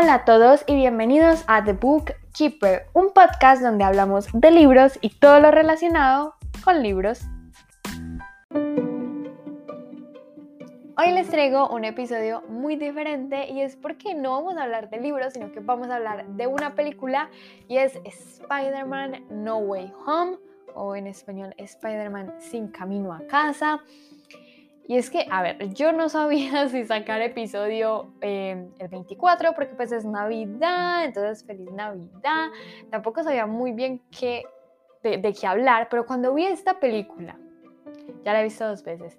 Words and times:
Hola 0.00 0.14
a 0.14 0.24
todos 0.24 0.64
y 0.66 0.76
bienvenidos 0.76 1.44
a 1.46 1.62
The 1.62 1.74
Book 1.74 2.14
Keeper, 2.32 2.86
un 2.94 3.12
podcast 3.12 3.60
donde 3.60 3.84
hablamos 3.84 4.28
de 4.32 4.50
libros 4.50 4.98
y 5.02 5.10
todo 5.10 5.40
lo 5.40 5.50
relacionado 5.50 6.36
con 6.64 6.82
libros. 6.82 7.20
Hoy 10.96 11.12
les 11.12 11.28
traigo 11.28 11.68
un 11.68 11.84
episodio 11.84 12.40
muy 12.48 12.76
diferente 12.76 13.50
y 13.50 13.60
es 13.60 13.76
porque 13.76 14.14
no 14.14 14.30
vamos 14.30 14.56
a 14.56 14.62
hablar 14.62 14.88
de 14.88 15.00
libros, 15.00 15.34
sino 15.34 15.52
que 15.52 15.60
vamos 15.60 15.90
a 15.90 15.96
hablar 15.96 16.26
de 16.28 16.46
una 16.46 16.74
película 16.74 17.28
y 17.68 17.76
es 17.76 18.00
Spider-Man 18.02 19.26
No 19.28 19.58
Way 19.58 19.92
Home 20.06 20.38
o 20.74 20.96
en 20.96 21.08
español 21.08 21.52
Spider-Man 21.58 22.36
Sin 22.38 22.68
Camino 22.68 23.12
a 23.12 23.20
Casa. 23.26 23.82
Y 24.90 24.96
es 24.96 25.08
que, 25.08 25.24
a 25.30 25.40
ver, 25.40 25.72
yo 25.72 25.92
no 25.92 26.08
sabía 26.08 26.68
si 26.68 26.84
sacar 26.84 27.22
episodio 27.22 28.12
eh, 28.22 28.66
el 28.76 28.88
24 28.88 29.52
porque 29.52 29.76
pues 29.76 29.92
es 29.92 30.04
Navidad, 30.04 31.04
entonces 31.04 31.46
feliz 31.46 31.70
Navidad. 31.70 32.48
Tampoco 32.90 33.22
sabía 33.22 33.46
muy 33.46 33.70
bien 33.70 34.02
qué, 34.10 34.42
de, 35.04 35.32
qué 35.32 35.46
hablar, 35.46 35.86
pero 35.88 36.04
cuando 36.06 36.34
vi 36.34 36.44
esta 36.44 36.80
película, 36.80 37.38
ya 38.24 38.32
la 38.32 38.40
he 38.40 38.42
visto 38.42 38.66
dos 38.66 38.82
veces, 38.82 39.16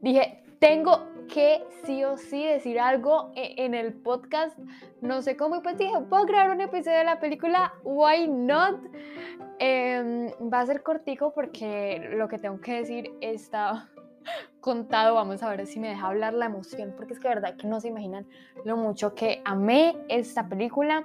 dije, 0.00 0.42
tengo 0.58 1.06
que 1.32 1.62
sí 1.84 2.02
o 2.02 2.16
sí 2.16 2.44
decir 2.44 2.80
algo 2.80 3.30
e, 3.36 3.54
en 3.64 3.74
el 3.74 3.92
podcast. 3.92 4.58
No 5.02 5.22
sé 5.22 5.36
cómo, 5.36 5.54
y 5.54 5.60
pues 5.60 5.78
dije, 5.78 6.00
puedo 6.10 6.26
crear 6.26 6.50
un 6.50 6.60
episodio 6.60 6.98
de 6.98 7.04
la 7.04 7.20
película, 7.20 7.72
why 7.84 8.26
not? 8.26 8.80
Em, 9.60 10.32
va 10.52 10.62
a 10.62 10.66
ser 10.66 10.82
cortico 10.82 11.32
porque 11.32 12.10
lo 12.14 12.26
que 12.26 12.38
tengo 12.38 12.60
que 12.60 12.74
decir 12.74 13.12
está 13.20 13.88
contado. 14.62 15.16
Vamos 15.16 15.42
a 15.42 15.50
ver 15.50 15.66
si 15.66 15.78
me 15.78 15.88
deja 15.88 16.06
hablar 16.06 16.32
la 16.32 16.46
emoción, 16.46 16.94
porque 16.96 17.12
es 17.12 17.20
que 17.20 17.28
de 17.28 17.34
verdad 17.34 17.56
que 17.56 17.66
no 17.66 17.80
se 17.80 17.88
imaginan 17.88 18.26
lo 18.64 18.78
mucho 18.78 19.14
que 19.14 19.42
amé 19.44 19.94
esta 20.08 20.48
película. 20.48 21.04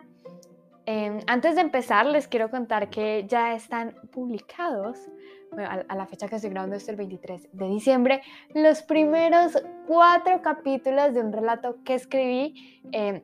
Em, 0.85 1.19
antes 1.27 1.55
de 1.55 1.61
empezar, 1.61 2.05
les 2.05 2.29
quiero 2.29 2.49
contar 2.49 2.89
que 2.89 3.25
ya 3.27 3.53
están 3.53 3.95
publicados, 4.09 5.09
a, 5.57 5.95
la 5.95 6.05
fecha 6.05 6.27
que 6.27 6.35
estoy 6.35 6.51
grabando 6.51 6.75
esto, 6.75 6.91
el 6.91 6.97
23 6.97 7.49
de 7.51 7.67
diciembre, 7.67 8.21
los 8.53 8.83
primeros 8.83 9.61
cuatro 9.85 10.41
capítulos 10.41 11.13
de 11.13 11.21
un 11.21 11.33
relato 11.33 11.77
que 11.83 11.95
escribí. 11.95 12.81
Em, 12.93 13.21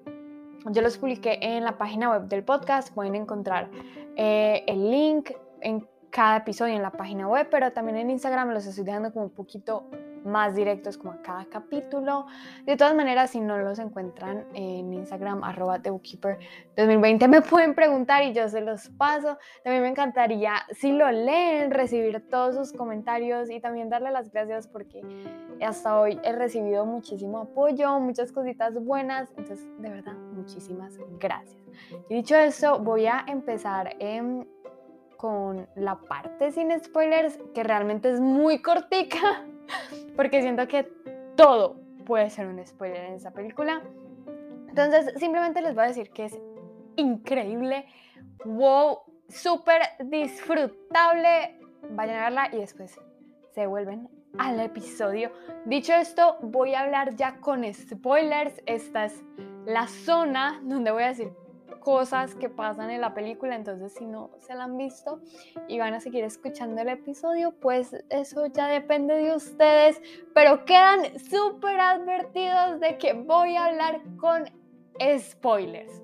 yo 0.71 0.81
los 0.81 0.97
publiqué 0.97 1.39
en 1.41 1.63
la 1.63 1.77
página 1.77 2.09
web 2.09 2.23
del 2.23 2.43
podcast, 2.43 2.93
pueden 2.93 3.15
encontrar 3.15 3.69
eh, 4.15 4.63
el 4.67 4.89
link 4.89 5.31
en 5.61 5.87
cada 6.09 6.37
episodio 6.37 6.75
en 6.75 6.81
la 6.81 6.91
página 6.91 7.27
web, 7.27 7.47
pero 7.49 7.71
también 7.71 7.97
en 7.97 8.09
Instagram 8.09 8.49
los 8.51 8.65
estoy 8.65 8.83
dejando 8.83 9.11
como 9.11 9.25
un 9.25 9.31
poquito 9.31 9.89
más 10.25 10.55
directos 10.55 10.97
como 10.97 11.13
a 11.13 11.21
cada 11.21 11.45
capítulo. 11.45 12.25
De 12.65 12.77
todas 12.77 12.95
maneras, 12.95 13.31
si 13.31 13.39
no 13.39 13.57
los 13.57 13.79
encuentran 13.79 14.45
en 14.53 14.93
Instagram, 14.93 15.43
arroba 15.43 15.77
Bookkeeper 15.77 16.39
2020, 16.75 17.27
me 17.27 17.41
pueden 17.41 17.75
preguntar 17.75 18.23
y 18.23 18.33
yo 18.33 18.47
se 18.49 18.61
los 18.61 18.89
paso. 18.89 19.37
También 19.63 19.83
me 19.83 19.89
encantaría, 19.89 20.53
si 20.71 20.91
lo 20.91 21.09
leen, 21.11 21.71
recibir 21.71 22.27
todos 22.29 22.55
sus 22.55 22.73
comentarios 22.73 23.49
y 23.49 23.59
también 23.59 23.89
darle 23.89 24.11
las 24.11 24.31
gracias 24.31 24.67
porque 24.67 25.01
hasta 25.61 25.99
hoy 25.99 26.19
he 26.23 26.33
recibido 26.33 26.85
muchísimo 26.85 27.39
apoyo, 27.39 27.99
muchas 27.99 28.31
cositas 28.31 28.73
buenas. 28.73 29.29
Entonces, 29.29 29.65
de 29.79 29.89
verdad, 29.89 30.13
muchísimas 30.33 30.97
gracias. 31.19 31.61
Y 32.09 32.15
dicho 32.15 32.35
eso, 32.35 32.79
voy 32.79 33.07
a 33.07 33.25
empezar 33.27 33.95
en 33.99 34.47
con 35.23 35.69
la 35.75 35.95
parte 36.01 36.51
sin 36.51 36.77
spoilers, 36.77 37.39
que 37.53 37.63
realmente 37.63 38.11
es 38.11 38.19
muy 38.19 38.61
cortica, 38.61 39.45
porque 40.15 40.41
siento 40.41 40.67
que 40.67 40.83
todo 41.35 41.77
puede 42.05 42.29
ser 42.29 42.47
un 42.47 42.65
spoiler 42.65 43.05
en 43.05 43.13
esa 43.13 43.31
película. 43.31 43.81
Entonces, 44.69 45.13
simplemente 45.17 45.61
les 45.61 45.75
voy 45.75 45.83
a 45.83 45.87
decir 45.87 46.11
que 46.11 46.25
es 46.25 46.39
increíble, 46.95 47.85
wow, 48.45 48.99
súper 49.29 49.81
disfrutable. 50.03 51.59
Vayan 51.91 52.17
a 52.17 52.23
verla 52.23 52.49
y 52.51 52.57
después 52.57 52.99
se 53.53 53.67
vuelven 53.67 54.09
al 54.37 54.59
episodio. 54.59 55.31
Dicho 55.65 55.93
esto, 55.93 56.37
voy 56.41 56.73
a 56.73 56.81
hablar 56.81 57.15
ya 57.15 57.39
con 57.39 57.63
spoilers. 57.71 58.61
Esta 58.65 59.05
es 59.05 59.23
la 59.65 59.87
zona 59.87 60.59
donde 60.63 60.91
voy 60.91 61.03
a 61.03 61.07
decir 61.09 61.31
cosas 61.83 62.33
que 62.35 62.49
pasan 62.49 62.89
en 62.89 63.01
la 63.01 63.13
película, 63.13 63.55
entonces 63.55 63.93
si 63.93 64.05
no 64.05 64.31
se 64.39 64.55
la 64.55 64.63
han 64.63 64.77
visto 64.77 65.19
y 65.67 65.79
van 65.79 65.93
a 65.93 65.99
seguir 65.99 66.23
escuchando 66.23 66.81
el 66.81 66.87
episodio, 66.87 67.51
pues 67.59 67.93
eso 68.09 68.45
ya 68.47 68.67
depende 68.67 69.15
de 69.15 69.35
ustedes, 69.35 70.01
pero 70.33 70.63
quedan 70.63 71.19
súper 71.19 71.79
advertidos 71.79 72.79
de 72.79 72.97
que 72.97 73.13
voy 73.13 73.57
a 73.57 73.65
hablar 73.65 74.01
con 74.17 74.45
spoilers. 75.19 76.01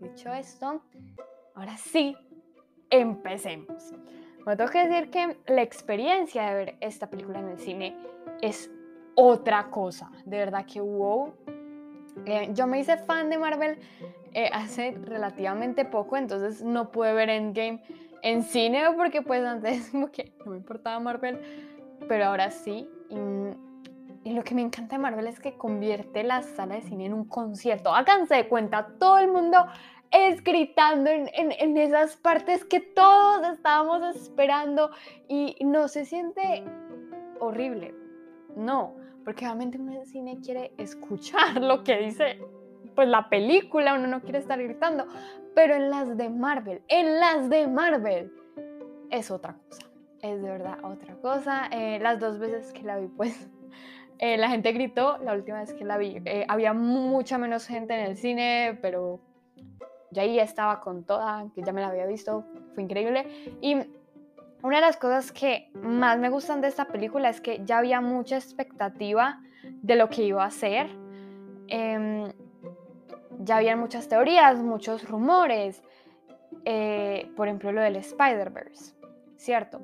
Dicho 0.00 0.32
esto, 0.32 0.82
ahora 1.54 1.76
sí, 1.76 2.16
empecemos. 2.90 3.92
Me 4.44 4.56
tengo 4.56 4.70
que 4.70 4.88
decir 4.88 5.10
que 5.10 5.38
la 5.46 5.62
experiencia 5.62 6.48
de 6.48 6.54
ver 6.54 6.76
esta 6.80 7.08
película 7.08 7.38
en 7.38 7.50
el 7.50 7.58
cine 7.58 7.96
es 8.40 8.70
otra 9.14 9.70
cosa. 9.70 10.10
De 10.24 10.38
verdad 10.38 10.66
que 10.66 10.80
wow. 10.80 11.34
Eh, 12.26 12.50
yo 12.52 12.66
me 12.66 12.80
hice 12.80 12.96
fan 12.98 13.30
de 13.30 13.38
Marvel 13.38 13.78
eh, 14.32 14.50
hace 14.52 14.92
relativamente 15.02 15.84
poco, 15.84 16.16
entonces 16.16 16.62
no 16.62 16.90
pude 16.90 17.12
ver 17.12 17.30
Endgame 17.30 17.82
en 18.22 18.42
cine 18.42 18.84
porque 18.96 19.22
pues 19.22 19.44
antes 19.44 19.88
como 19.92 20.10
que 20.10 20.32
no 20.44 20.52
me 20.52 20.58
importaba 20.58 20.98
Marvel, 21.00 21.40
pero 22.08 22.26
ahora 22.26 22.50
sí. 22.50 22.88
Y, 23.08 24.32
lo 24.32 24.44
que 24.44 24.54
me 24.54 24.60
encanta 24.60 24.96
de 24.96 25.02
Marvel 25.02 25.26
es 25.26 25.40
que 25.40 25.56
convierte 25.56 26.22
la 26.22 26.42
sala 26.42 26.74
de 26.74 26.82
cine 26.82 27.06
en 27.06 27.14
un 27.14 27.24
concierto. 27.24 27.92
Háganse 27.94 28.34
de 28.34 28.48
cuenta, 28.48 28.86
todo 28.98 29.18
el 29.18 29.28
mundo 29.28 29.64
es 30.10 30.44
gritando 30.44 31.08
en, 31.10 31.28
en, 31.32 31.76
esas 31.78 32.16
partes 32.16 32.64
que 32.64 32.80
todos 32.80 33.48
estábamos 33.50 34.14
esperando 34.14 34.90
y 35.26 35.56
no 35.64 35.88
se 35.88 36.04
siente 36.04 36.64
horrible. 37.40 37.99
No, 38.56 38.94
porque 39.24 39.44
realmente 39.44 39.78
uno 39.78 39.92
en 39.92 40.06
cine 40.06 40.38
quiere 40.42 40.72
escuchar 40.78 41.56
lo 41.62 41.84
que 41.84 41.96
dice 41.98 42.38
pues 42.94 43.08
la 43.08 43.28
película, 43.28 43.94
uno 43.94 44.06
no 44.06 44.20
quiere 44.20 44.38
estar 44.38 44.62
gritando, 44.62 45.06
pero 45.54 45.74
en 45.74 45.90
las 45.90 46.16
de 46.16 46.28
Marvel, 46.28 46.82
en 46.88 47.18
las 47.18 47.48
de 47.48 47.66
Marvel, 47.66 48.32
es 49.10 49.30
otra 49.30 49.54
cosa, 49.54 49.86
es 50.20 50.42
de 50.42 50.50
verdad 50.50 50.78
otra 50.84 51.14
cosa. 51.16 51.68
Eh, 51.72 51.98
las 52.00 52.20
dos 52.20 52.38
veces 52.38 52.72
que 52.72 52.82
la 52.82 52.98
vi, 52.98 53.08
pues 53.08 53.48
eh, 54.18 54.36
la 54.36 54.48
gente 54.50 54.72
gritó, 54.72 55.18
la 55.18 55.34
última 55.34 55.60
vez 55.60 55.72
que 55.72 55.84
la 55.84 55.98
vi, 55.98 56.20
eh, 56.24 56.44
había 56.48 56.72
mucha 56.72 57.38
menos 57.38 57.66
gente 57.66 57.94
en 57.94 58.00
el 58.00 58.16
cine, 58.16 58.78
pero 58.82 59.20
ya 60.10 60.22
ahí 60.22 60.38
estaba 60.38 60.80
con 60.80 61.04
toda, 61.04 61.46
que 61.54 61.62
ya 61.62 61.72
me 61.72 61.80
la 61.80 61.88
había 61.88 62.06
visto, 62.06 62.44
fue 62.74 62.82
increíble. 62.82 63.26
Y 63.60 63.76
una 64.62 64.76
de 64.76 64.82
las 64.82 64.96
cosas 64.96 65.32
que 65.32 65.70
más 65.74 66.18
me 66.18 66.28
gustan 66.28 66.60
de 66.60 66.68
esta 66.68 66.86
película 66.86 67.28
es 67.28 67.40
que 67.40 67.62
ya 67.64 67.78
había 67.78 68.00
mucha 68.00 68.36
expectativa 68.36 69.40
de 69.62 69.96
lo 69.96 70.08
que 70.08 70.22
iba 70.22 70.44
a 70.44 70.50
ser. 70.50 70.88
Em, 71.68 72.32
ya 73.38 73.56
habían 73.56 73.78
muchas 73.78 74.08
teorías, 74.08 74.58
muchos 74.58 75.08
rumores, 75.08 75.82
eh, 76.64 77.30
por 77.36 77.48
ejemplo 77.48 77.72
lo 77.72 77.80
del 77.80 77.96
Spider-Verse, 77.96 78.94
¿cierto? 79.36 79.80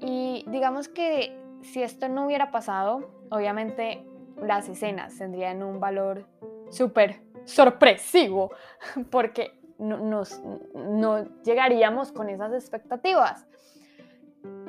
Y 0.00 0.44
digamos 0.48 0.88
que 0.88 1.36
si 1.62 1.82
esto 1.82 2.08
no 2.08 2.26
hubiera 2.26 2.50
pasado, 2.50 3.10
obviamente 3.30 4.04
las 4.36 4.68
escenas 4.68 5.18
tendrían 5.18 5.62
un 5.62 5.80
valor 5.80 6.26
súper 6.70 7.20
sorpresivo, 7.44 8.52
porque 9.10 9.58
no, 9.78 9.98
nos, 9.98 10.40
no 10.74 11.24
llegaríamos 11.42 12.12
con 12.12 12.28
esas 12.28 12.52
expectativas. 12.52 13.46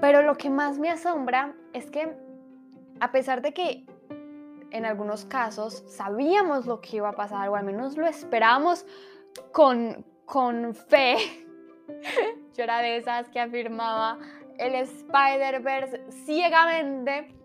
Pero 0.01 0.21
lo 0.21 0.35
que 0.35 0.49
más 0.49 0.79
me 0.79 0.89
asombra 0.89 1.55
es 1.73 1.89
que 1.91 2.15
a 2.99 3.11
pesar 3.11 3.41
de 3.41 3.53
que 3.53 3.85
en 4.71 4.85
algunos 4.85 5.25
casos 5.25 5.83
sabíamos 5.87 6.65
lo 6.65 6.81
que 6.81 6.97
iba 6.97 7.09
a 7.09 7.15
pasar 7.15 7.49
o 7.49 7.55
al 7.55 7.65
menos 7.65 7.97
lo 7.97 8.07
esperábamos 8.07 8.85
con, 9.51 10.05
con 10.25 10.73
fe. 10.73 11.17
Yo 12.55 12.63
era 12.63 12.79
de 12.79 12.97
esas 12.97 13.29
que 13.29 13.39
afirmaba 13.39 14.19
el 14.57 14.75
Spider-Verse 14.75 16.01
ciegamente. 16.25 17.35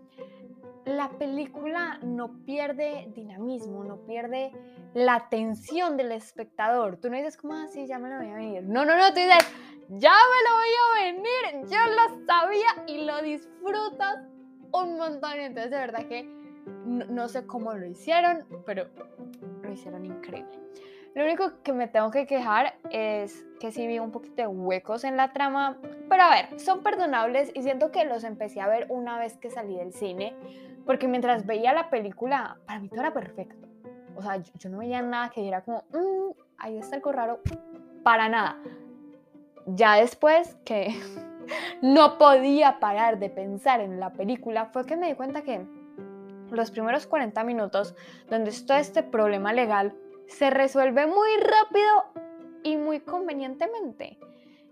La 0.85 1.09
película 1.09 1.97
no 2.03 2.43
pierde 2.45 3.11
dinamismo, 3.15 3.83
no 3.83 4.05
pierde 4.05 4.51
la 4.93 5.15
atención 5.15 5.97
del 5.97 6.11
espectador. 6.11 6.97
Tú 6.97 7.09
no 7.09 7.17
dices 7.17 7.37
como 7.37 7.55
así, 7.55 7.81
ah, 7.81 7.85
ya 7.85 7.99
me 7.99 8.09
lo 8.09 8.17
voy 8.17 8.29
a 8.29 8.35
venir. 8.35 8.63
No, 8.63 8.85
no, 8.85 8.95
no, 8.95 9.07
tú 9.09 9.19
dices, 9.19 9.51
ya 9.89 10.11
me 10.11 10.49
lo 10.49 10.55
voy 10.55 10.71
a 10.81 11.03
venir, 11.03 11.69
yo 11.69 11.77
lo 11.93 12.25
sabía 12.25 12.83
y 12.87 13.05
lo 13.05 13.21
disfrutas 13.21 14.19
un 14.71 14.97
montón. 14.97 15.33
Entonces, 15.39 15.71
de 15.71 15.77
verdad 15.77 16.07
que 16.07 16.23
no, 16.85 17.27
sé 17.27 17.45
cómo 17.45 17.73
lo 17.73 17.85
hicieron, 17.85 18.45
pero 18.65 18.87
lo 19.61 19.71
hicieron 19.71 20.05
increíble. 20.05 20.59
Lo 21.13 21.23
único 21.23 21.61
que 21.63 21.71
me 21.71 21.87
tengo 21.87 22.11
que 22.11 22.27
quejar 22.27 22.77
es 22.89 23.45
que 23.59 23.71
sí 23.71 23.87
vi 23.87 23.99
un 23.99 24.11
poquito 24.11 24.35
de 24.35 24.47
huecos 24.47 25.05
en 25.05 25.15
la 25.15 25.31
trama, 25.31 25.77
pero 26.09 26.23
a 26.23 26.29
ver, 26.29 26.59
son 26.59 26.83
perdonables 26.83 27.51
y 27.55 27.61
siento 27.63 27.91
que 27.91 28.03
los 28.03 28.25
empecé 28.25 28.59
a 28.59 28.67
ver 28.67 28.87
una 28.89 29.17
vez 29.17 29.37
que 29.37 29.49
salí 29.49 29.77
del 29.77 29.93
cine, 29.93 30.35
porque 30.85 31.07
mientras 31.07 31.45
veía 31.45 31.73
la 31.73 31.89
película, 31.89 32.57
para 32.65 32.79
mí 32.79 32.89
todo 32.89 32.99
era 32.99 33.13
perfecto. 33.13 33.65
O 34.17 34.21
sea, 34.21 34.37
yo, 34.37 34.69
no 34.69 34.79
veía 34.79 35.01
nada 35.01 35.29
que 35.29 35.41
diera 35.41 35.61
como, 35.61 35.83
mm, 35.93 36.31
ahí 36.57 36.77
está 36.77 36.97
algo 36.97 37.11
raro, 37.13 37.39
para 38.03 38.27
nada. 38.27 38.61
Ya 39.65 39.95
después 39.95 40.55
que 40.65 40.95
no 41.81 42.17
podía 42.17 42.79
parar 42.79 43.19
de 43.19 43.29
pensar 43.29 43.79
en 43.79 43.99
la 43.99 44.13
película, 44.13 44.65
fue 44.67 44.85
que 44.85 44.95
me 44.95 45.07
di 45.07 45.13
cuenta 45.15 45.41
que 45.41 45.65
los 46.51 46.71
primeros 46.71 47.07
40 47.07 47.43
minutos, 47.43 47.95
donde 48.29 48.51
está 48.51 48.79
este 48.79 49.03
problema 49.03 49.53
legal, 49.53 49.93
se 50.27 50.49
resuelve 50.49 51.07
muy 51.07 51.29
rápido 51.39 52.25
y 52.63 52.77
muy 52.77 52.99
convenientemente. 52.99 54.17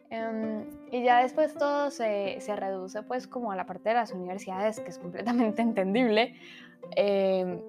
Em, 0.10 0.66
y 0.92 1.04
ya 1.04 1.22
después 1.22 1.56
todo 1.56 1.90
se, 1.90 2.38
se, 2.40 2.56
reduce 2.56 3.02
pues 3.02 3.28
como 3.28 3.52
a 3.52 3.56
la 3.56 3.66
parte 3.66 3.90
de 3.90 3.96
las 3.96 4.12
universidades, 4.12 4.80
que 4.80 4.90
es 4.90 5.00
completamente 5.00 5.62
entendible. 5.64 6.36
Em, 6.96 7.60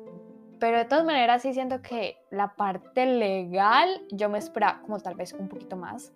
pero 0.59 0.79
de 0.79 0.85
todas 0.85 1.05
maneras 1.05 1.43
sí 1.43 1.53
siento 1.53 1.83
que 1.83 2.17
la 2.31 2.55
parte 2.55 3.07
legal 3.07 3.89
yo 4.11 4.29
me 4.29 4.39
esperaba 4.39 4.81
como 4.83 5.01
tal 5.01 5.15
vez 5.15 5.33
un 5.33 5.49
poquito 5.49 5.77
más. 5.77 6.13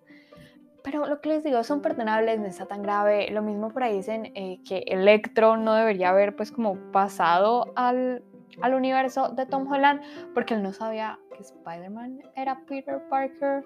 Pero 0.83 1.05
lo 1.05 1.21
que 1.21 1.29
les 1.29 1.43
digo, 1.43 1.63
son 1.63 1.81
perdonables, 1.81 2.39
no 2.39 2.45
está 2.45 2.65
tan 2.65 2.81
grave. 2.81 3.29
Lo 3.31 3.41
mismo 3.41 3.69
por 3.69 3.83
ahí 3.83 3.97
dicen 3.97 4.31
eh, 4.35 4.59
que 4.67 4.79
Electro 4.87 5.57
no 5.57 5.73
debería 5.73 6.09
haber 6.09 6.35
pues 6.35 6.51
como 6.51 6.75
pasado 6.91 7.71
al, 7.75 8.23
al 8.61 8.73
universo 8.73 9.29
de 9.29 9.45
Tom 9.45 9.69
Holland 9.71 10.01
porque 10.33 10.53
él 10.53 10.63
no 10.63 10.73
sabía 10.73 11.19
que 11.35 11.41
Spider-Man 11.41 12.21
era 12.35 12.61
Peter 12.65 13.01
Parker. 13.09 13.65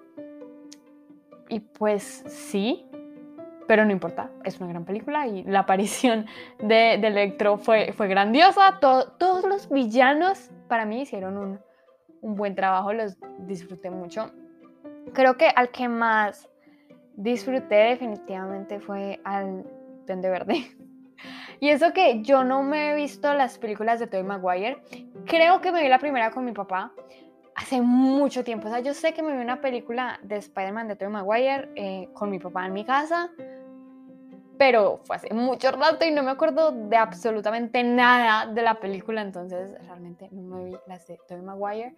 Y 1.48 1.60
pues 1.60 2.24
sí, 2.26 2.86
pero 3.68 3.84
no 3.84 3.92
importa, 3.92 4.30
es 4.44 4.58
una 4.60 4.68
gran 4.68 4.84
película 4.84 5.26
y 5.26 5.44
la 5.44 5.60
aparición 5.60 6.26
de, 6.58 6.94
Electro 6.94 7.58
fue, 7.58 7.92
fue 7.92 8.08
grandiosa. 8.08 8.78
todos 8.80 9.44
los 9.44 9.68
villanos 9.68 10.50
para 10.68 10.84
mí 10.84 11.02
hicieron 11.02 11.36
un, 11.36 11.60
un 12.24 12.34
buen 12.36 12.54
trabajo, 12.54 12.92
los 12.92 13.16
disfruté 13.40 13.90
mucho. 13.90 14.32
Creo 15.12 15.36
que 15.36 15.48
al 15.48 15.70
que 15.70 15.88
más 15.88 16.48
disfruté 17.16 17.74
definitivamente 17.74 18.80
fue 18.80 19.20
al 19.24 19.64
Duende 20.06 20.30
Verde. 20.30 20.54
Y 21.60 21.70
eso 21.70 21.92
que 21.94 22.20
yo 22.20 22.44
no 22.44 22.62
me 22.62 22.90
he 22.90 22.94
visto 22.94 23.32
las 23.32 23.56
películas 23.58 23.98
de 23.98 24.06
Tobey 24.06 24.24
Maguire, 24.24 24.82
creo 25.24 25.60
que 25.60 25.72
me 25.72 25.82
vi 25.82 25.88
la 25.88 25.98
primera 25.98 26.30
con 26.30 26.44
mi 26.44 26.52
papá 26.52 26.92
hace 27.54 27.80
mucho 27.80 28.44
tiempo. 28.44 28.68
O 28.68 28.70
sea, 28.70 28.80
yo 28.80 28.92
sé 28.92 29.14
que 29.14 29.22
me 29.22 29.34
vi 29.34 29.40
una 29.40 29.60
película 29.60 30.18
de 30.22 30.36
Spider-Man 30.36 30.88
de 30.88 30.96
Tobey 30.96 31.12
Maguire 31.12 31.70
eh, 31.76 32.08
con 32.12 32.28
mi 32.28 32.38
papá 32.38 32.66
en 32.66 32.72
mi 32.72 32.84
casa, 32.84 33.30
pero 34.58 35.00
fue 35.04 35.16
hace 35.16 35.32
mucho 35.32 35.70
rato 35.70 36.04
y 36.04 36.10
no 36.10 36.22
me 36.22 36.32
acuerdo 36.32 36.72
de 36.72 36.96
absolutamente 36.96 37.82
nada 37.82 38.52
de 38.52 38.60
la 38.60 38.74
película, 38.80 39.22
entonces 39.22 39.70
realmente 39.86 40.28
no 40.32 40.56
me 40.56 40.64
vi 40.64 40.76
las 40.86 41.06
de 41.06 41.18
Tobey 41.28 41.42
Maguire. 41.42 41.94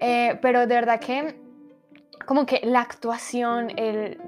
Eh, 0.00 0.38
pero 0.40 0.60
de 0.60 0.74
verdad 0.74 1.00
que 1.00 1.47
como 2.26 2.46
que 2.46 2.60
la 2.64 2.80
actuación, 2.80 3.72
el 3.76 4.20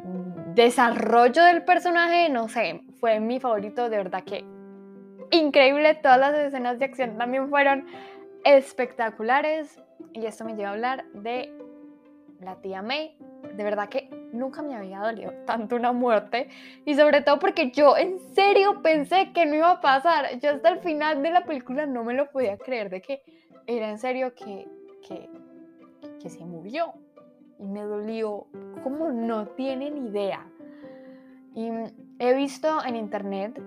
desarrollo 0.54 1.44
del 1.44 1.64
personaje, 1.64 2.28
no 2.28 2.48
sé, 2.48 2.82
fue 2.98 3.20
mi 3.20 3.40
favorito, 3.40 3.88
de 3.88 3.96
verdad 3.96 4.24
que 4.24 4.44
increíble, 5.30 5.94
todas 5.94 6.18
las 6.18 6.34
escenas 6.38 6.78
de 6.78 6.86
acción 6.86 7.16
también 7.16 7.48
fueron 7.48 7.86
espectaculares 8.44 9.80
y 10.12 10.26
esto 10.26 10.44
me 10.44 10.54
lleva 10.54 10.70
a 10.70 10.72
hablar 10.72 11.04
de 11.12 11.52
la 12.40 12.56
tía 12.56 12.82
May, 12.82 13.16
de 13.54 13.64
verdad 13.64 13.88
que 13.88 14.08
nunca 14.32 14.62
me 14.62 14.74
había 14.74 15.00
dolido 15.00 15.32
tanto 15.44 15.76
una 15.76 15.92
muerte 15.92 16.48
y 16.84 16.94
sobre 16.94 17.20
todo 17.20 17.38
porque 17.38 17.70
yo 17.70 17.96
en 17.96 18.18
serio 18.34 18.80
pensé 18.82 19.32
que 19.32 19.46
no 19.46 19.56
iba 19.56 19.70
a 19.70 19.80
pasar, 19.80 20.38
yo 20.40 20.50
hasta 20.50 20.70
el 20.70 20.80
final 20.80 21.22
de 21.22 21.30
la 21.30 21.44
película 21.44 21.86
no 21.86 22.02
me 22.02 22.14
lo 22.14 22.30
podía 22.30 22.56
creer 22.56 22.88
de 22.90 23.02
que 23.02 23.22
era 23.66 23.90
en 23.90 23.98
serio 23.98 24.34
que, 24.34 24.66
que, 25.06 26.30
se 26.30 26.44
murió 26.44 26.94
y 27.60 27.66
me 27.66 27.82
dolió 27.82 28.46
como 28.82 29.10
no 29.10 29.46
tienen 29.48 30.06
idea. 30.06 30.46
Y 31.54 31.70
he 32.18 32.34
visto 32.34 32.84
en 32.84 32.96
internet 32.96 33.60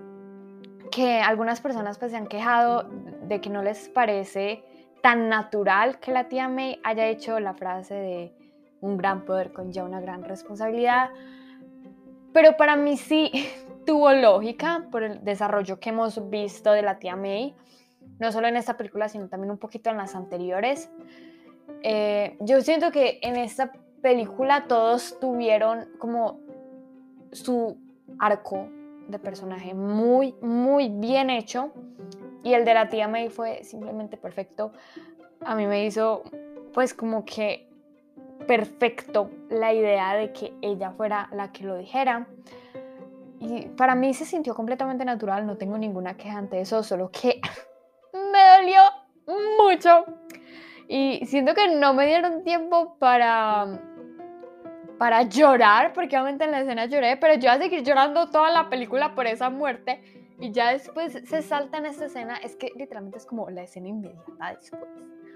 que 0.90 1.20
algunas 1.20 1.60
personas 1.60 1.98
pues 1.98 2.12
se 2.12 2.16
han 2.16 2.26
quejado 2.26 2.88
de 3.26 3.40
que 3.40 3.50
no 3.50 3.62
les 3.62 3.88
parece 3.88 4.64
tan 5.02 5.28
natural 5.28 5.98
que 6.00 6.12
la 6.12 6.28
tía 6.28 6.48
May 6.48 6.80
haya 6.82 7.06
hecho 7.06 7.38
la 7.40 7.54
frase 7.54 7.94
de 7.94 8.32
un 8.80 8.96
gran 8.96 9.24
poder 9.24 9.52
con 9.52 9.72
ya 9.72 9.84
una 9.84 10.00
gran 10.00 10.24
responsabilidad. 10.24 11.10
Pero 12.32 12.56
para 12.56 12.76
mí 12.76 12.96
sí 12.96 13.30
tuvo 13.86 14.12
lógica 14.12 14.86
por 14.90 15.02
el 15.02 15.24
desarrollo 15.24 15.78
que 15.78 15.90
hemos 15.90 16.30
visto 16.30 16.72
de 16.72 16.82
la 16.82 16.98
tía 16.98 17.16
May, 17.16 17.54
no 18.18 18.32
solo 18.32 18.48
en 18.48 18.56
esta 18.56 18.76
película, 18.76 19.08
sino 19.08 19.28
también 19.28 19.50
un 19.50 19.58
poquito 19.58 19.90
en 19.90 19.96
las 19.96 20.14
anteriores. 20.14 20.90
Eh, 21.82 22.36
yo 22.40 22.60
siento 22.60 22.90
que 22.90 23.18
en 23.22 23.36
esta 23.36 23.72
película 24.04 24.66
todos 24.68 25.18
tuvieron 25.18 25.88
como 25.98 26.38
su 27.32 27.78
arco 28.18 28.68
de 29.08 29.18
personaje 29.18 29.72
muy, 29.72 30.34
muy 30.42 30.90
bien 30.90 31.30
hecho. 31.30 31.72
Y 32.42 32.52
el 32.52 32.66
de 32.66 32.74
la 32.74 32.90
tía 32.90 33.08
May 33.08 33.30
fue 33.30 33.64
simplemente 33.64 34.18
perfecto. 34.18 34.72
A 35.40 35.54
mí 35.54 35.66
me 35.66 35.86
hizo, 35.86 36.22
pues, 36.74 36.92
como 36.92 37.24
que 37.24 37.66
perfecto 38.46 39.30
la 39.48 39.72
idea 39.72 40.14
de 40.16 40.34
que 40.34 40.52
ella 40.60 40.90
fuera 40.90 41.30
la 41.32 41.50
que 41.50 41.64
lo 41.64 41.78
dijera. 41.78 42.26
Y 43.40 43.68
para 43.68 43.94
mí 43.94 44.12
se 44.12 44.26
sintió 44.26 44.54
completamente 44.54 45.06
natural, 45.06 45.46
no 45.46 45.56
tengo 45.56 45.78
ninguna 45.78 46.18
queja 46.18 46.36
ante 46.36 46.60
eso, 46.60 46.82
solo 46.82 47.10
que 47.10 47.40
me 48.12 48.58
dolió 48.58 48.82
mucho. 49.58 50.04
Y 50.88 51.24
siento 51.24 51.54
que 51.54 51.74
no 51.74 51.94
me 51.94 52.04
dieron 52.06 52.44
tiempo 52.44 52.96
para 52.98 53.80
para 54.98 55.22
llorar, 55.22 55.92
porque 55.92 56.16
obviamente 56.16 56.44
en 56.44 56.50
la 56.50 56.60
escena 56.60 56.86
lloré, 56.86 57.16
pero 57.16 57.34
yo 57.34 57.50
voy 57.50 57.58
a 57.58 57.58
seguir 57.58 57.82
llorando 57.82 58.30
toda 58.30 58.50
la 58.50 58.68
película 58.68 59.14
por 59.14 59.26
esa 59.26 59.50
muerte. 59.50 60.02
Y 60.40 60.50
ya 60.50 60.72
después 60.72 61.12
se 61.12 61.42
salta 61.42 61.78
en 61.78 61.86
esta 61.86 62.06
escena, 62.06 62.36
es 62.36 62.56
que 62.56 62.72
literalmente 62.76 63.18
es 63.18 63.26
como 63.26 63.48
la 63.50 63.62
escena 63.62 63.88
inmediata 63.88 64.56
después. 64.56 64.82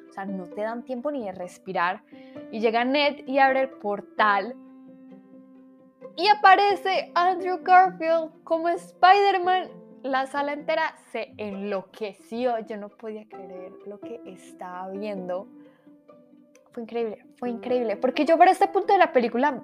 O 0.09 0.13
sea, 0.13 0.25
no 0.25 0.45
te 0.45 0.63
dan 0.63 0.83
tiempo 0.83 1.11
ni 1.11 1.25
de 1.25 1.33
respirar. 1.33 2.03
Y 2.51 2.61
llega 2.61 2.85
Ned 2.85 3.27
y 3.27 3.39
abre 3.39 3.63
el 3.63 3.71
portal. 3.71 4.57
Y 6.17 6.27
aparece 6.29 7.13
Andrew 7.15 7.61
Garfield 7.63 8.43
como 8.43 8.69
Spider-Man. 8.69 9.69
La 10.03 10.27
sala 10.27 10.53
entera 10.53 10.97
se 11.13 11.33
enloqueció. 11.37 12.59
Yo 12.61 12.77
no 12.77 12.89
podía 12.89 13.29
creer 13.29 13.73
lo 13.87 14.01
que 14.01 14.21
estaba 14.27 14.89
viendo 14.91 15.47
fue 16.73 16.83
increíble, 16.83 17.25
fue 17.37 17.51
increíble. 17.51 17.97
Porque 17.97 18.25
yo 18.25 18.39
para 18.39 18.51
este 18.51 18.69
punto 18.69 18.93
de 18.93 18.99
la 18.99 19.13
película 19.13 19.63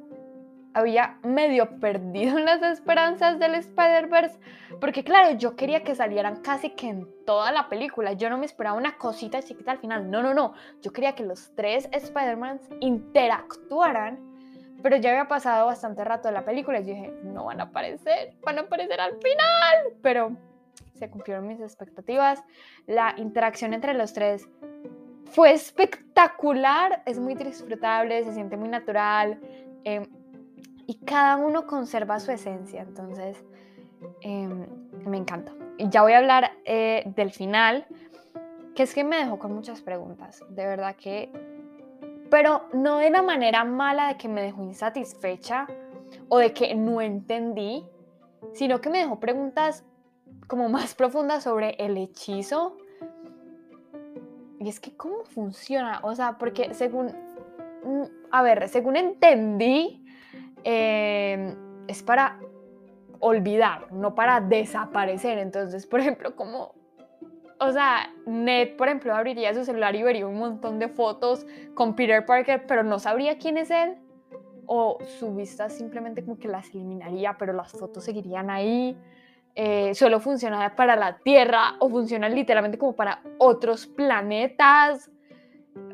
había 0.75 1.19
medio 1.23 1.79
perdido 1.79 2.39
las 2.41 2.61
esperanzas 2.63 3.39
del 3.39 3.55
Spider-Verse. 3.55 4.39
Porque 4.81 5.05
claro, 5.05 5.37
yo 5.39 5.57
quería 5.57 5.83
que 5.83 5.95
salieran 5.95 6.43
casi 6.43 6.71
que 6.71 6.89
en 6.89 7.09
toda 7.25 7.53
la 7.53 7.69
película. 7.69 8.13
Yo 8.13 8.29
no 8.29 8.39
me 8.39 8.47
esperaba 8.47 8.77
una 8.77 8.99
cosita 8.99 9.43
chiquita 9.43 9.73
al 9.73 9.79
final. 9.79 10.11
No, 10.11 10.23
no, 10.23 10.35
no. 10.35 10.55
Yo 10.83 10.93
quería 10.93 11.15
que 11.15 11.25
los 11.25 11.55
tres 11.55 11.89
Spider-Mans 11.93 12.69
interactuaran. 12.81 14.19
Pero 14.83 14.97
ya 14.97 15.11
había 15.11 15.29
pasado 15.29 15.65
bastante 15.65 16.05
rato 16.05 16.29
de 16.29 16.35
la 16.35 16.45
película 16.45 16.81
y 16.81 16.83
dije, 16.83 17.11
no 17.23 17.47
van 17.47 17.59
a 17.61 17.65
aparecer, 17.65 18.35
van 18.43 18.59
a 18.59 18.63
aparecer 18.63 19.01
al 19.01 19.13
final. 19.13 19.97
Pero 20.03 20.37
se 20.93 21.09
cumplieron 21.09 21.47
mis 21.47 21.61
expectativas. 21.61 22.45
La 22.87 23.15
interacción 23.17 23.73
entre 23.73 23.95
los 23.95 24.13
tres 24.13 24.47
fue 25.31 25.53
espectacular, 25.53 27.03
es 27.07 27.19
muy 27.19 27.35
disfrutable, 27.35 28.23
se 28.25 28.33
siente 28.35 28.57
muy 28.57 28.69
natural 28.69 29.41
em, 29.85 30.07
y 30.87 30.95
cada 31.05 31.37
uno 31.37 31.67
conserva 31.67 32.21
su 32.21 32.31
esencia, 32.31 32.83
entonces 32.83 33.45
em, 34.21 34.67
me 35.07 35.17
encanta. 35.17 35.53
Y 35.79 35.89
ya 35.89 36.03
voy 36.03 36.13
a 36.13 36.19
hablar 36.19 36.53
eh, 36.65 37.03
del 37.17 37.31
final, 37.33 37.87
que 38.75 38.85
es 38.85 38.95
que 38.95 39.05
me 39.05 39.17
dejó 39.17 39.39
con 39.39 39.53
muchas 39.53 39.83
preguntas, 39.83 40.43
de 40.49 40.67
verdad 40.67 40.97
que, 40.97 41.33
pero 42.31 42.69
no 42.73 42.99
de 42.99 43.11
la 43.11 43.23
manera 43.23 43.65
mala 43.65 44.09
de 44.09 44.17
que 44.17 44.29
me 44.29 44.43
dejó 44.43 44.63
insatisfecha 44.63 45.67
o 46.29 46.39
de 46.39 46.53
que 46.53 46.75
no 46.75 47.01
entendí, 47.01 47.85
sino 48.53 48.81
que 48.81 48.91
me 48.91 48.99
dejó 48.99 49.21
preguntas 49.21 49.85
como 50.47 50.69
más 50.69 50.95
profundas 50.95 51.45
sobre 51.45 51.71
el 51.79 51.97
hechizo 51.97 52.77
y 54.65 54.69
es 54.71 54.81
que, 54.81 54.97
¿cómo 54.97 55.25
funciona? 55.27 56.01
O 56.05 56.15
sea, 56.15 56.39
porque 56.39 56.73
según, 56.73 57.09
mm, 57.85 58.05
a 58.31 58.43
ver, 58.43 58.67
según 58.71 58.97
entendí, 58.97 60.03
em, 60.63 61.55
es 61.87 62.03
para 62.03 62.41
olvidar, 63.21 63.93
no 63.93 64.15
para 64.15 64.41
desaparecer. 64.41 65.37
Entonces, 65.37 65.87
por 65.87 66.01
ejemplo, 66.01 66.35
como, 66.35 66.75
o 67.61 67.73
sea, 67.73 68.11
Ned, 68.25 68.77
por 68.77 68.89
ejemplo, 68.89 69.15
abriría 69.15 69.53
su 69.53 69.67
celular 69.67 69.95
y 69.97 70.03
vería 70.03 70.27
un 70.27 70.39
montón 70.39 70.79
de 70.79 70.89
fotos 70.89 71.47
con 71.75 71.95
Peter 71.95 72.25
Parker, 72.25 72.65
pero 72.67 72.83
no 72.83 72.99
sabría 72.99 73.37
quién 73.37 73.59
es 73.59 73.71
él. 73.71 73.99
O 74.65 74.97
su 75.19 75.35
vista 75.35 75.69
simplemente 75.69 76.25
como 76.25 76.39
que 76.39 76.49
las 76.49 76.71
eliminaría, 76.71 77.37
pero 77.37 77.53
las 77.53 77.71
fotos 77.73 78.05
seguirían 78.05 78.49
ahí. 78.49 78.97
Eh, 79.57 79.95
solo 79.95 80.19
funciona 80.19 80.75
para 80.75 80.97
la 80.97 81.19
Tierra 81.19 81.77
o 81.79 81.89
funciona 81.89 82.29
literalmente 82.29 82.79
como 82.79 82.95
para 82.97 83.23
otros 83.39 83.87
planetas. 83.87 85.11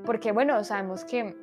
Porque 0.05 0.33
bueno, 0.33 0.63
sabemos 0.65 1.05
que 1.05 1.37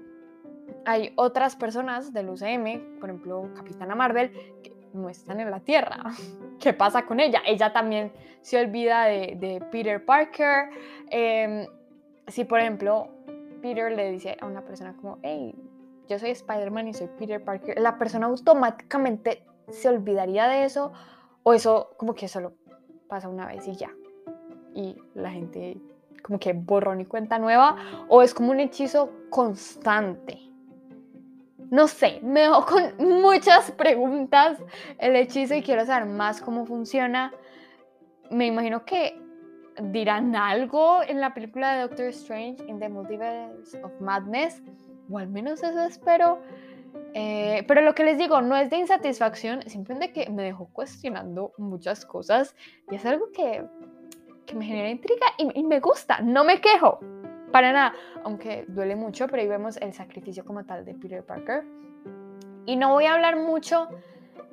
hay 0.85 1.13
otras 1.15 1.55
personas 1.55 2.13
del 2.13 2.29
UCM, 2.29 2.99
por 2.99 3.09
ejemplo, 3.09 3.49
Capitana 3.55 3.95
Marvel, 3.95 4.31
que 4.63 4.73
no 4.93 5.09
están 5.09 5.39
en 5.39 5.51
la 5.51 5.59
Tierra. 5.59 5.97
¿Qué 6.59 6.73
pasa 6.73 7.05
con 7.05 7.19
ella? 7.19 7.41
Ella 7.45 7.71
también 7.71 8.11
se 8.41 8.59
olvida 8.59 9.05
de, 9.05 9.63
Peter 9.71 10.03
Parker. 10.03 10.69
Em, 11.09 11.67
si, 12.27 12.45
por 12.45 12.59
ejemplo, 12.59 13.09
Peter 13.61 13.91
le 13.91 14.11
dice 14.11 14.37
a 14.39 14.45
una 14.45 14.61
persona 14.61 14.95
como, 14.95 15.19
hey, 15.21 15.53
yo 16.07 16.17
soy 16.17 16.31
Spider-Man 16.31 16.87
y 16.87 16.93
soy 16.93 17.09
Peter 17.19 17.43
Parker, 17.43 17.79
la 17.79 17.97
persona 17.97 18.27
automáticamente 18.27 19.43
se 19.69 19.89
olvidaría 19.89 20.47
de 20.47 20.63
eso 20.63 20.93
o 21.47 21.53
eso 21.53 21.91
como 21.95 22.13
que 22.13 22.27
solo 22.27 22.55
pasa 23.07 23.29
una 23.29 23.47
vez 23.47 23.65
y 23.69 23.75
ya. 23.77 23.89
Y 24.75 24.97
la 25.13 25.31
gente 25.31 25.77
como 26.21 26.39
que 26.39 26.51
borrón 26.51 26.99
y 26.99 27.05
cuenta 27.05 27.39
nueva 27.39 27.77
o 28.09 28.21
es 28.21 28.33
como 28.33 28.51
un 28.51 28.59
hechizo 28.59 29.13
constante. 29.29 30.41
No 31.69 31.87
sé, 31.87 32.19
me 32.21 32.41
dejo 32.41 32.65
con 32.65 32.97
muchas 33.21 33.71
preguntas 33.71 34.61
el 34.97 35.15
hechizo 35.15 35.55
y 35.55 35.63
quiero 35.63 35.85
saber 35.85 36.09
más 36.09 36.41
cómo 36.41 36.65
funciona. 36.65 37.31
Me 38.29 38.47
imagino 38.47 38.83
que 38.83 39.17
dirán 39.81 40.35
algo 40.35 41.01
en 41.01 41.21
la 41.21 41.33
película 41.33 41.75
de 41.75 41.83
Doctor 41.83 42.07
Strange 42.07 42.61
in 42.67 42.77
the 42.77 42.89
Multiverse 42.89 43.81
of 43.83 43.93
Madness, 44.01 44.61
o 45.09 45.17
al 45.17 45.29
menos 45.29 45.63
eso 45.63 45.81
espero. 45.83 46.41
Eh, 47.13 47.63
pero 47.67 47.81
lo 47.81 47.95
que 47.95 48.03
les 48.03 48.17
digo 48.17 48.41
no 48.41 48.55
es 48.55 48.69
de 48.69 48.77
insatisfacción, 48.77 49.61
simplemente 49.63 50.11
que 50.11 50.29
me 50.29 50.43
dejó 50.43 50.67
cuestionando 50.71 51.53
muchas 51.57 52.05
cosas 52.05 52.55
y 52.91 52.95
es 52.95 53.05
algo 53.05 53.31
que, 53.31 53.65
que 54.45 54.55
me 54.55 54.65
genera 54.65 54.89
intriga 54.89 55.25
y, 55.37 55.59
y 55.59 55.63
me 55.63 55.79
gusta, 55.79 56.19
no 56.21 56.43
me 56.43 56.61
quejo, 56.61 56.99
para 57.51 57.71
nada, 57.71 57.93
aunque 58.23 58.65
duele 58.67 58.95
mucho, 58.95 59.27
pero 59.27 59.41
ahí 59.41 59.47
vemos 59.47 59.77
el 59.77 59.93
sacrificio 59.93 60.45
como 60.45 60.65
tal 60.65 60.85
de 60.85 60.93
Peter 60.93 61.23
Parker. 61.23 61.63
Y 62.65 62.75
no 62.75 62.91
voy 62.91 63.05
a 63.05 63.13
hablar 63.13 63.37
mucho 63.37 63.87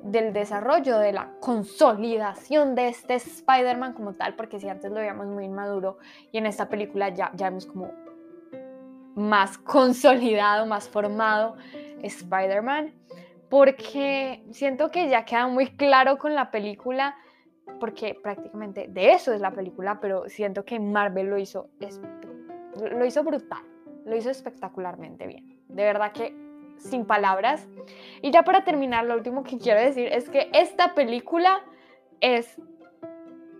del 0.01 0.33
desarrollo, 0.33 0.99
de 0.99 1.11
la 1.11 1.31
consolidación 1.39 2.75
de 2.75 2.87
este 2.89 3.15
Spider-Man 3.15 3.93
como 3.93 4.13
tal, 4.13 4.35
porque 4.35 4.59
si 4.59 4.69
antes 4.69 4.91
lo 4.91 4.99
veíamos 4.99 5.27
muy 5.27 5.45
inmaduro 5.45 5.97
y 6.31 6.37
en 6.37 6.45
esta 6.45 6.69
película 6.69 7.09
ya, 7.09 7.31
ya 7.33 7.49
vemos 7.49 7.65
como 7.65 7.91
más 9.15 9.57
consolidado, 9.57 10.65
más 10.65 10.87
formado 10.87 11.55
Spider-Man, 12.05 12.93
porque 13.49 14.43
siento 14.51 14.91
que 14.91 15.09
ya 15.09 15.25
queda 15.25 15.47
muy 15.47 15.67
claro 15.67 16.17
con 16.17 16.35
la 16.35 16.51
película, 16.51 17.15
porque 17.79 18.15
prácticamente 18.21 18.87
de 18.87 19.13
eso 19.13 19.33
es 19.33 19.41
la 19.41 19.51
película, 19.51 19.99
pero 19.99 20.27
siento 20.29 20.65
que 20.65 20.79
Marvel 20.79 21.27
lo 21.27 21.37
hizo, 21.37 21.69
lo 22.91 23.05
hizo 23.05 23.23
brutal, 23.23 23.63
lo 24.05 24.15
hizo 24.15 24.29
espectacularmente 24.29 25.27
bien. 25.27 25.61
De 25.67 25.83
verdad 25.83 26.11
que 26.11 26.33
sin 26.77 27.05
palabras. 27.05 27.67
Y 28.21 28.31
ya 28.31 28.43
para 28.43 28.63
terminar, 28.63 29.05
lo 29.05 29.15
último 29.15 29.43
que 29.43 29.57
quiero 29.57 29.79
decir 29.79 30.07
es 30.11 30.29
que 30.29 30.49
esta 30.53 30.93
película 30.93 31.63
es 32.21 32.59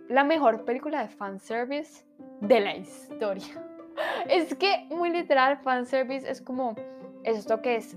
la 0.08 0.24
mejor 0.24 0.64
película 0.64 1.02
de 1.02 1.08
fanservice 1.08 2.04
de 2.40 2.60
la 2.60 2.76
historia. 2.76 3.46
Es 4.28 4.54
que 4.54 4.86
muy 4.90 5.08
literal, 5.08 5.56
fanservice 5.56 6.30
es 6.30 6.42
como 6.42 6.74
esto 7.24 7.62
que 7.62 7.76
es 7.76 7.96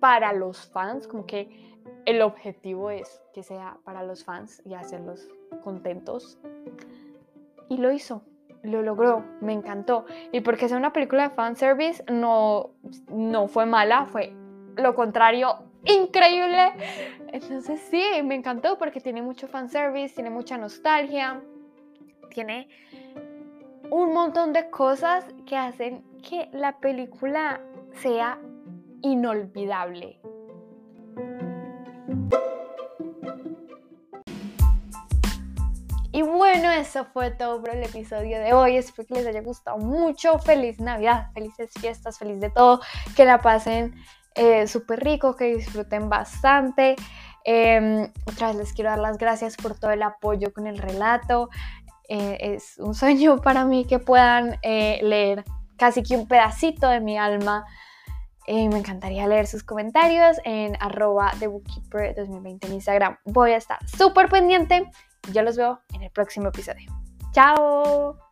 para 0.00 0.32
los 0.32 0.68
fans, 0.70 1.06
como 1.06 1.26
que 1.26 1.76
el 2.04 2.22
objetivo 2.22 2.90
es 2.90 3.22
que 3.34 3.42
sea 3.42 3.78
para 3.84 4.02
los 4.02 4.24
fans 4.24 4.62
y 4.64 4.74
hacerlos 4.74 5.28
contentos. 5.62 6.38
Y 7.68 7.78
lo 7.78 7.92
hizo, 7.92 8.22
lo 8.62 8.82
logró, 8.82 9.24
me 9.40 9.52
encantó. 9.52 10.06
Y 10.32 10.40
porque 10.40 10.68
sea 10.68 10.76
una 10.76 10.92
película 10.92 11.28
de 11.28 11.34
fanservice, 11.34 12.02
no, 12.10 12.70
no 13.08 13.48
fue 13.48 13.66
mala, 13.66 14.06
fue 14.06 14.32
lo 14.76 14.94
contrario, 14.94 15.58
increíble. 15.84 16.72
Entonces 17.32 17.80
sí, 17.90 18.02
me 18.24 18.34
encantó 18.34 18.78
porque 18.78 19.00
tiene 19.00 19.22
mucho 19.22 19.48
fanservice, 19.48 20.14
tiene 20.14 20.30
mucha 20.30 20.56
nostalgia, 20.56 21.42
tiene 22.30 22.68
un 23.90 24.12
montón 24.12 24.52
de 24.52 24.70
cosas 24.70 25.26
que 25.46 25.56
hacen 25.56 26.04
que 26.22 26.48
la 26.52 26.78
película 26.78 27.60
sea 27.92 28.38
inolvidable. 29.02 30.20
Y 36.18 36.22
bueno, 36.22 36.70
eso 36.72 37.04
fue 37.12 37.30
todo 37.30 37.60
por 37.60 37.70
el 37.70 37.84
episodio 37.84 38.40
de 38.40 38.52
hoy. 38.52 38.76
Espero 38.76 39.06
que 39.06 39.14
les 39.14 39.26
haya 39.26 39.42
gustado 39.42 39.78
mucho. 39.78 40.38
Feliz 40.40 40.80
Navidad, 40.80 41.30
felices 41.32 41.70
fiestas, 41.78 42.18
feliz 42.18 42.40
de 42.40 42.50
todo. 42.50 42.80
Que 43.14 43.24
la 43.24 43.40
pasen 43.40 43.94
eh, 44.34 44.66
súper 44.66 44.98
rico, 45.04 45.36
que 45.36 45.54
disfruten 45.54 46.08
bastante. 46.08 46.96
Em, 47.44 48.10
otra 48.26 48.48
vez 48.48 48.56
les 48.56 48.72
quiero 48.72 48.90
dar 48.90 48.98
las 48.98 49.16
gracias 49.16 49.56
por 49.56 49.78
todo 49.78 49.92
el 49.92 50.02
apoyo 50.02 50.52
con 50.52 50.66
el 50.66 50.78
relato. 50.78 51.50
Eh, 52.08 52.38
es 52.40 52.78
un 52.78 52.94
sueño 52.94 53.40
para 53.40 53.64
mí 53.64 53.84
que 53.84 53.98
puedan 53.98 54.58
eh, 54.62 54.98
leer 55.02 55.44
casi 55.76 56.02
que 56.02 56.16
un 56.16 56.26
pedacito 56.26 56.88
de 56.88 57.00
mi 57.00 57.16
alma. 57.16 57.64
Me 58.48 58.78
encantaría 58.78 59.26
leer 59.26 59.46
sus 59.46 59.62
comentarios 59.62 60.38
en 60.44 60.76
arroba 60.80 61.32
de 61.38 61.46
Bookkeeper 61.46 62.14
2020 62.14 62.66
en 62.66 62.74
Instagram. 62.74 63.16
Voy 63.24 63.52
a 63.52 63.56
estar 63.56 63.78
súper 63.86 64.28
pendiente. 64.28 64.90
Yo 65.32 65.42
los 65.42 65.56
veo 65.56 65.80
en 65.94 66.02
el 66.02 66.10
próximo 66.10 66.48
episodio. 66.48 66.90
¡Chao! 67.32 68.27